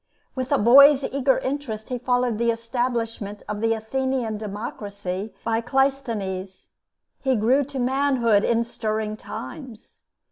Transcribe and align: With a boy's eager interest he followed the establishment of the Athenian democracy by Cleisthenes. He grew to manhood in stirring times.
With 0.33 0.51
a 0.51 0.57
boy's 0.57 1.03
eager 1.03 1.37
interest 1.37 1.89
he 1.89 1.99
followed 1.99 2.39
the 2.39 2.49
establishment 2.49 3.43
of 3.47 3.61
the 3.61 3.73
Athenian 3.73 4.35
democracy 4.39 5.35
by 5.43 5.61
Cleisthenes. 5.61 6.69
He 7.19 7.35
grew 7.35 7.63
to 7.65 7.77
manhood 7.77 8.43
in 8.43 8.63
stirring 8.63 9.15
times. 9.15 10.01